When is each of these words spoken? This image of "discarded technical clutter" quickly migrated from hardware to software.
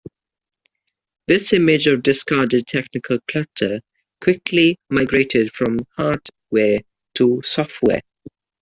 This 1.27 1.53
image 1.53 1.85
of 1.85 2.01
"discarded 2.01 2.65
technical 2.65 3.19
clutter" 3.27 3.81
quickly 4.19 4.79
migrated 4.89 5.53
from 5.53 5.77
hardware 5.95 6.79
to 7.13 7.39
software. 7.45 8.01